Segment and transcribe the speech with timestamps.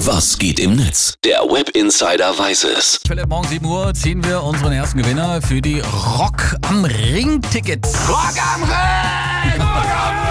[0.00, 1.14] Was geht im Netz?
[1.24, 3.00] Der Web Insider weiß es.
[3.06, 7.94] Philipp, morgen 7 Uhr ziehen wir unseren ersten Gewinner für die Rock am Ring Tickets.
[8.06, 9.60] Rock am Ring!
[9.60, 10.25] Rock am Ring!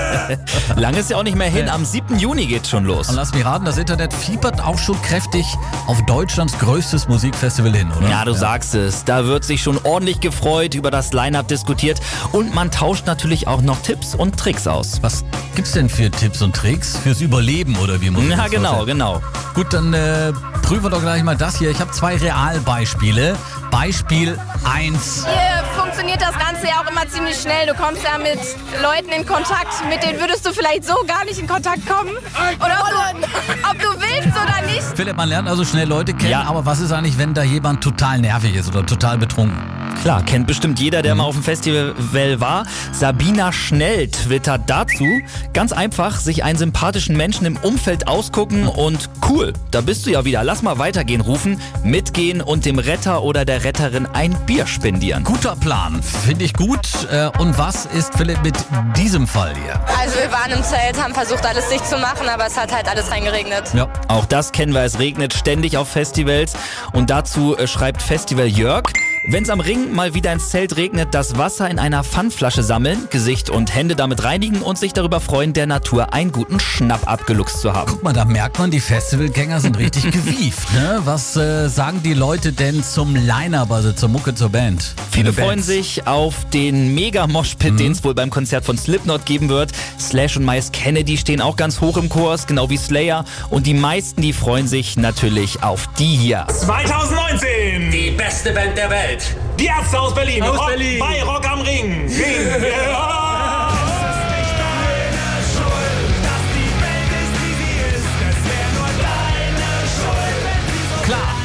[0.76, 1.68] Lang ist ja auch nicht mehr hin.
[1.68, 2.18] Am 7.
[2.18, 3.08] Juni geht's schon los.
[3.08, 5.46] Und lass mich raten, das Internet fiebert auch schon kräftig
[5.86, 8.08] auf Deutschlands größtes Musikfestival hin, oder?
[8.08, 9.04] Ja, du sagst es.
[9.04, 12.00] Da wird sich schon ordentlich gefreut, über das Line-Up diskutiert
[12.32, 14.98] und man tauscht natürlich auch noch Tipps und Tricks aus.
[15.02, 15.24] Was
[15.54, 18.68] gibt's denn für Tipps und Tricks fürs Überleben oder wie muss ich Ja, das genau,
[18.74, 18.98] vorstellen?
[18.98, 19.22] genau.
[19.54, 21.70] Gut, dann äh, prüfen wir doch gleich mal das hier.
[21.70, 23.36] Ich habe zwei Realbeispiele.
[23.70, 25.24] Beispiel 1.
[25.26, 25.55] Hier
[25.96, 27.66] funktioniert das Ganze ja auch immer ziemlich schnell.
[27.66, 28.38] Du kommst ja mit
[28.82, 32.10] Leuten in Kontakt, mit denen würdest du vielleicht so gar nicht in Kontakt kommen.
[32.58, 33.26] Oder ob du,
[33.70, 34.82] ob du willst oder nicht.
[34.94, 36.42] Philipp, man lernt also schnell Leute kennen, Ja.
[36.42, 39.56] aber was ist eigentlich, wenn da jemand total nervig ist oder total betrunken?
[40.02, 41.94] Klar, kennt bestimmt jeder, der mal auf dem Festival
[42.40, 42.64] war.
[42.92, 45.04] Sabina Schnell twittert dazu,
[45.52, 50.24] ganz einfach, sich einen sympathischen Menschen im Umfeld ausgucken und cool, da bist du ja
[50.24, 55.24] wieder, lass mal weitergehen rufen, mitgehen und dem Retter oder der Retterin ein Bier spendieren.
[55.24, 56.86] Guter Plan, finde ich gut.
[57.10, 58.54] Äh, Und was ist Philipp mit
[58.96, 59.80] diesem Fall hier?
[59.98, 62.88] Also wir waren im Zelt, haben versucht alles dicht zu machen, aber es hat halt
[62.88, 63.74] alles reingeregnet.
[63.74, 63.88] Ja.
[64.08, 66.52] Auch das kennen wir, es regnet ständig auf Festivals.
[66.92, 68.84] Und dazu äh, schreibt Festival Jörg,
[69.28, 73.50] wenn's am Ring mal wieder ins Zelt regnet, das Wasser in einer Pfandflasche sammeln, Gesicht
[73.50, 77.72] und Hände damit reinigen und sich darüber freuen, der Natur einen guten Schnapp abgeluchst zu
[77.72, 77.90] haben.
[77.90, 80.72] Guck mal, da merkt man, die Festivalgänger sind richtig gewieft.
[80.74, 81.00] Ne?
[81.04, 84.94] Was äh, sagen die Leute denn zum Line-Up, also zur Mucke, zur Band?
[85.10, 85.40] Viele Bands.
[85.40, 89.72] freuen sich auf den Mega-Moshpit, den es wohl beim Konzert von Slipknot geben wird.
[89.98, 93.24] Slash und Miles Kennedy stehen auch ganz hoch im Kurs, genau wie Slayer.
[93.50, 96.46] Und die meisten, die freuen sich natürlich auf die hier.
[96.48, 97.90] 2019!
[97.90, 99.15] Die beste Band der Welt.
[99.58, 100.42] Die Ärzte aus Berlin.
[100.42, 100.98] Aus Rock, Berlin.
[100.98, 102.08] Bei Rock am Ring.
[102.08, 102.10] Ring.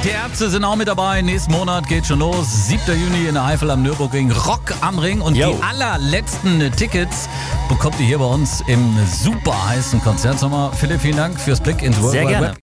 [0.03, 1.21] Die Ärzte sind auch mit dabei.
[1.21, 2.47] Nächsten Monat geht schon los.
[2.67, 2.81] 7.
[2.99, 4.31] Juni in der Eifel am Nürburgring.
[4.31, 5.21] Rock am Ring.
[5.21, 5.53] Und Yo.
[5.53, 7.29] die allerletzten Tickets
[7.69, 10.71] bekommt ihr hier bei uns im super heißen Konzertsommer.
[10.73, 12.47] Philipp, vielen Dank fürs Blick ins World Sehr Wide gerne.
[12.47, 12.55] Web.